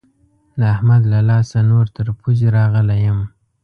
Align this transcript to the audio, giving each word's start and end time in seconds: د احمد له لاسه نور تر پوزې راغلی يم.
د 0.59 0.61
احمد 0.75 1.01
له 1.13 1.19
لاسه 1.29 1.57
نور 1.71 1.85
تر 1.95 2.07
پوزې 2.19 2.47
راغلی 2.57 2.99
يم. 3.07 3.19